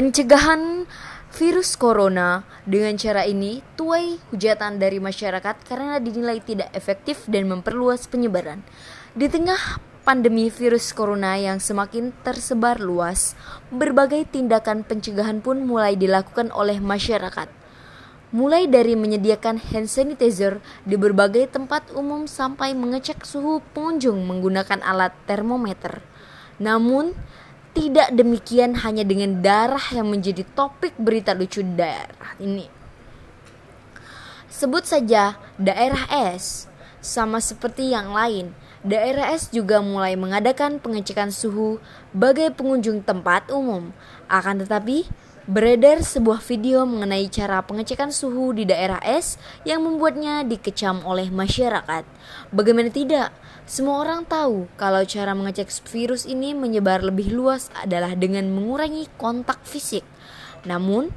Pencegahan 0.00 0.88
virus 1.36 1.76
corona 1.76 2.48
dengan 2.64 2.96
cara 2.96 3.28
ini 3.28 3.60
tuai 3.76 4.16
hujatan 4.32 4.80
dari 4.80 4.96
masyarakat 4.96 5.60
karena 5.68 6.00
dinilai 6.00 6.40
tidak 6.40 6.72
efektif 6.72 7.28
dan 7.28 7.44
memperluas 7.44 8.08
penyebaran. 8.08 8.64
Di 9.12 9.28
tengah 9.28 9.60
pandemi 10.00 10.48
virus 10.48 10.96
corona 10.96 11.36
yang 11.36 11.60
semakin 11.60 12.16
tersebar 12.24 12.80
luas, 12.80 13.36
berbagai 13.68 14.24
tindakan 14.32 14.88
pencegahan 14.88 15.44
pun 15.44 15.68
mulai 15.68 16.00
dilakukan 16.00 16.48
oleh 16.48 16.80
masyarakat. 16.80 17.52
Mulai 18.32 18.72
dari 18.72 18.96
menyediakan 18.96 19.60
hand 19.60 19.92
sanitizer 19.92 20.64
di 20.88 20.96
berbagai 20.96 21.52
tempat 21.52 21.92
umum 21.92 22.24
sampai 22.24 22.72
mengecek 22.72 23.28
suhu 23.28 23.60
pengunjung 23.76 24.24
menggunakan 24.24 24.80
alat 24.80 25.12
termometer. 25.28 26.00
Namun, 26.56 27.12
tidak 27.70 28.10
demikian 28.10 28.74
hanya 28.82 29.06
dengan 29.06 29.38
darah 29.38 29.82
yang 29.94 30.10
menjadi 30.10 30.42
topik 30.54 30.94
berita 30.98 31.32
lucu 31.32 31.62
daerah 31.62 32.34
ini. 32.42 32.66
Sebut 34.50 34.84
saja 34.84 35.38
daerah 35.56 36.04
S, 36.34 36.68
sama 37.00 37.40
seperti 37.40 37.94
yang 37.94 38.12
lain. 38.12 38.52
Daerah 38.80 39.32
S 39.32 39.52
juga 39.52 39.80
mulai 39.80 40.16
mengadakan 40.16 40.80
pengecekan 40.80 41.32
suhu 41.32 41.80
bagi 42.12 42.48
pengunjung 42.52 43.04
tempat 43.04 43.48
umum. 43.52 43.92
Akan 44.28 44.60
tetapi, 44.60 45.08
beredar 45.48 46.04
sebuah 46.04 46.44
video 46.44 46.84
mengenai 46.84 47.24
cara 47.32 47.64
pengecekan 47.64 48.12
suhu 48.12 48.52
di 48.52 48.68
daerah 48.68 49.00
S 49.00 49.40
yang 49.64 49.80
membuatnya 49.80 50.44
dikecam 50.44 51.00
oleh 51.08 51.32
masyarakat. 51.32 52.04
Bagaimana 52.52 52.92
tidak? 52.92 53.32
Semua 53.64 54.04
orang 54.04 54.28
tahu 54.28 54.68
kalau 54.76 55.00
cara 55.08 55.32
mengecek 55.32 55.72
virus 55.88 56.28
ini 56.28 56.52
menyebar 56.52 57.00
lebih 57.00 57.32
luas 57.32 57.72
adalah 57.72 58.12
dengan 58.12 58.52
mengurangi 58.52 59.08
kontak 59.16 59.64
fisik. 59.64 60.04
Namun, 60.68 61.08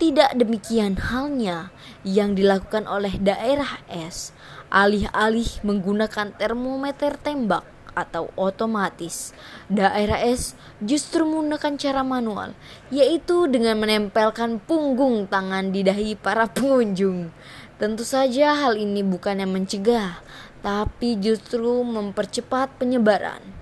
tidak 0.00 0.32
demikian 0.36 0.96
halnya 0.96 1.68
yang 2.00 2.32
dilakukan 2.32 2.88
oleh 2.88 3.16
daerah 3.20 3.80
S. 3.92 4.32
Alih-alih 4.72 5.64
menggunakan 5.64 6.32
termometer 6.36 7.16
tembak 7.20 7.75
atau 7.96 8.28
otomatis, 8.36 9.32
daerah 9.72 10.20
S 10.20 10.52
justru 10.84 11.24
menggunakan 11.24 11.80
cara 11.80 12.04
manual, 12.04 12.52
yaitu 12.92 13.48
dengan 13.48 13.80
menempelkan 13.80 14.60
punggung 14.60 15.24
tangan 15.24 15.72
di 15.72 15.80
dahi 15.80 16.12
para 16.20 16.44
pengunjung. 16.56 17.32
Tentu 17.80 18.04
saja 18.04 18.52
hal 18.52 18.76
ini 18.76 19.00
bukan 19.00 19.40
yang 19.40 19.56
mencegah, 19.56 20.20
tapi 20.60 21.16
justru 21.16 21.80
mempercepat 21.80 22.76
penyebaran. 22.76 23.55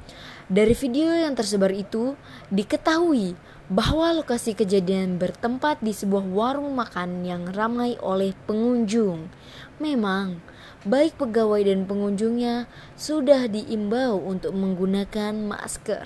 Dari 0.44 0.76
video 0.76 1.08
yang 1.08 1.32
tersebar 1.32 1.72
itu, 1.72 2.20
diketahui 2.52 3.32
bahwa 3.72 4.12
lokasi 4.12 4.52
kejadian 4.52 5.16
bertempat 5.16 5.80
di 5.80 5.96
sebuah 5.96 6.20
warung 6.28 6.76
makan 6.76 7.24
yang 7.24 7.48
ramai 7.48 7.96
oleh 7.96 8.36
pengunjung. 8.44 9.32
Memang, 9.80 10.44
baik 10.84 11.16
pegawai 11.16 11.64
dan 11.64 11.88
pengunjungnya 11.88 12.68
sudah 12.92 13.48
diimbau 13.48 14.20
untuk 14.20 14.52
menggunakan 14.52 15.32
masker. 15.32 16.04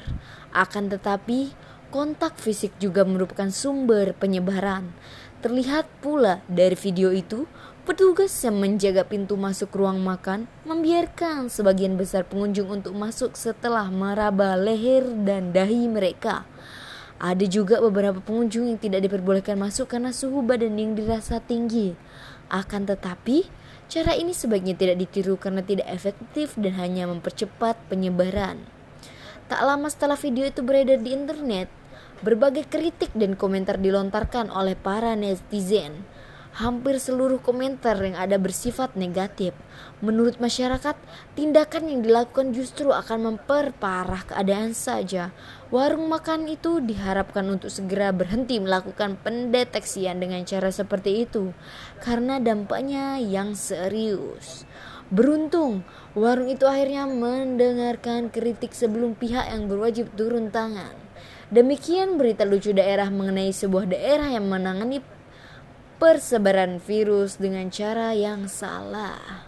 Akan 0.55 0.87
tetapi, 0.87 1.51
kontak 1.91 2.39
fisik 2.39 2.79
juga 2.79 3.03
merupakan 3.03 3.51
sumber 3.51 4.15
penyebaran. 4.15 4.95
Terlihat 5.43 5.91
pula 5.99 6.47
dari 6.47 6.79
video 6.79 7.11
itu 7.11 7.51
Petugas 7.89 8.37
yang 8.45 8.61
menjaga 8.61 9.01
pintu 9.01 9.41
masuk 9.41 9.73
ruang 9.73 10.05
makan 10.05 10.45
membiarkan 10.69 11.49
sebagian 11.49 11.97
besar 11.97 12.21
pengunjung 12.29 12.69
untuk 12.69 12.93
masuk 12.93 13.33
setelah 13.33 13.89
meraba 13.89 14.61
leher 14.61 15.09
dan 15.25 15.57
dahi 15.57 15.89
mereka. 15.89 16.45
Ada 17.17 17.49
juga 17.49 17.81
beberapa 17.81 18.21
pengunjung 18.21 18.69
yang 18.69 18.77
tidak 18.77 19.09
diperbolehkan 19.09 19.57
masuk 19.57 19.89
karena 19.89 20.13
suhu 20.13 20.45
badan 20.45 20.77
yang 20.77 21.01
dirasa 21.01 21.41
tinggi. 21.41 21.97
Akan 22.53 22.85
tetapi, 22.85 23.49
cara 23.89 24.13
ini 24.13 24.37
sebaiknya 24.37 24.77
tidak 24.77 25.09
ditiru 25.09 25.41
karena 25.41 25.65
tidak 25.65 25.89
efektif 25.89 26.61
dan 26.61 26.77
hanya 26.77 27.09
mempercepat 27.09 27.81
penyebaran. 27.89 28.69
Tak 29.49 29.65
lama 29.65 29.89
setelah 29.89 30.21
video 30.21 30.45
itu 30.45 30.61
beredar 30.61 31.01
di 31.01 31.17
internet, 31.17 31.73
berbagai 32.21 32.69
kritik 32.69 33.17
dan 33.17 33.33
komentar 33.33 33.81
dilontarkan 33.81 34.53
oleh 34.53 34.77
para 34.77 35.17
netizen 35.17 36.05
hampir 36.59 36.99
seluruh 36.99 37.39
komentar 37.39 37.95
yang 38.03 38.19
ada 38.19 38.35
bersifat 38.35 38.99
negatif. 38.99 39.55
Menurut 40.03 40.43
masyarakat, 40.43 40.99
tindakan 41.39 41.87
yang 41.87 42.01
dilakukan 42.03 42.51
justru 42.51 42.91
akan 42.91 43.35
memperparah 43.35 44.27
keadaan 44.27 44.75
saja. 44.75 45.31
Warung 45.71 46.11
makan 46.11 46.51
itu 46.51 46.83
diharapkan 46.83 47.47
untuk 47.47 47.71
segera 47.71 48.11
berhenti 48.11 48.59
melakukan 48.59 49.15
pendeteksian 49.23 50.19
dengan 50.19 50.43
cara 50.43 50.75
seperti 50.75 51.23
itu 51.23 51.55
karena 52.03 52.43
dampaknya 52.43 53.23
yang 53.23 53.55
serius. 53.55 54.67
Beruntung, 55.15 55.87
warung 56.13 56.51
itu 56.51 56.67
akhirnya 56.67 57.07
mendengarkan 57.09 58.29
kritik 58.35 58.75
sebelum 58.75 59.15
pihak 59.15 59.47
yang 59.49 59.71
berwajib 59.71 60.11
turun 60.19 60.51
tangan. 60.51 60.93
Demikian 61.49 62.21
berita 62.21 62.45
lucu 62.45 62.77
daerah 62.77 63.09
mengenai 63.09 63.49
sebuah 63.57 63.89
daerah 63.89 64.29
yang 64.29 64.53
menangani 64.53 65.01
persebaran 65.99 66.79
virus 66.79 67.43
dengan 67.43 67.75
cara 67.75 68.15
yang 68.15 68.47
salah. 68.47 69.48